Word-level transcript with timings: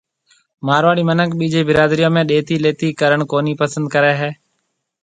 مارواڙِي 0.65 1.03
مِنک 1.09 1.31
ٻيجي 1.39 1.61
برادريون 1.67 2.11
۾ 2.19 2.21
ڏيتي 2.29 2.55
ليَتي 2.63 2.89
ڪرڻ 2.99 3.19
ڪونِي 3.31 3.53
پسند 3.61 3.85
ڪرَي 3.93 4.15